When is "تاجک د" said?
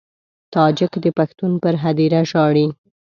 0.53-1.05